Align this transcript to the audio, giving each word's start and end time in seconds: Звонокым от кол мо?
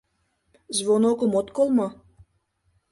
Звонокым 0.77 1.31
от 1.39 1.47
кол 1.55 1.69
мо? 1.77 1.87